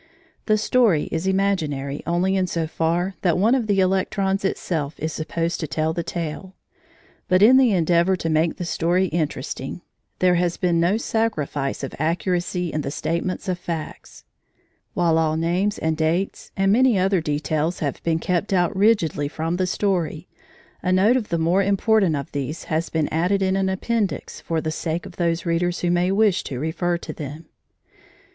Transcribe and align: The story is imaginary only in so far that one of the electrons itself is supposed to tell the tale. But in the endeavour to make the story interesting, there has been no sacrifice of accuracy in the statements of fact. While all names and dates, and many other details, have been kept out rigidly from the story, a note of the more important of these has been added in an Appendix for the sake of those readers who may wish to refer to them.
The 0.47 0.57
story 0.57 1.03
is 1.11 1.27
imaginary 1.27 2.01
only 2.07 2.35
in 2.35 2.47
so 2.47 2.65
far 2.65 3.13
that 3.21 3.37
one 3.37 3.53
of 3.53 3.67
the 3.67 3.79
electrons 3.81 4.43
itself 4.43 4.95
is 4.97 5.13
supposed 5.13 5.59
to 5.59 5.67
tell 5.67 5.93
the 5.93 6.01
tale. 6.01 6.55
But 7.27 7.43
in 7.43 7.57
the 7.57 7.71
endeavour 7.73 8.15
to 8.15 8.27
make 8.27 8.55
the 8.57 8.65
story 8.65 9.09
interesting, 9.09 9.81
there 10.17 10.33
has 10.33 10.57
been 10.57 10.79
no 10.79 10.97
sacrifice 10.97 11.83
of 11.83 11.93
accuracy 11.99 12.73
in 12.73 12.81
the 12.81 12.89
statements 12.89 13.47
of 13.47 13.59
fact. 13.59 14.23
While 14.95 15.19
all 15.19 15.37
names 15.37 15.77
and 15.77 15.95
dates, 15.95 16.51
and 16.57 16.71
many 16.71 16.97
other 16.97 17.21
details, 17.21 17.77
have 17.77 18.01
been 18.01 18.17
kept 18.17 18.51
out 18.53 18.75
rigidly 18.75 19.27
from 19.27 19.57
the 19.57 19.67
story, 19.67 20.27
a 20.81 20.91
note 20.91 21.15
of 21.15 21.29
the 21.29 21.37
more 21.37 21.61
important 21.61 22.15
of 22.15 22.31
these 22.31 22.63
has 22.63 22.89
been 22.89 23.07
added 23.09 23.43
in 23.43 23.55
an 23.55 23.69
Appendix 23.69 24.39
for 24.41 24.61
the 24.61 24.71
sake 24.71 25.05
of 25.05 25.17
those 25.17 25.45
readers 25.45 25.81
who 25.81 25.91
may 25.91 26.11
wish 26.11 26.43
to 26.45 26.59
refer 26.59 26.97
to 26.97 27.13
them. 27.13 27.45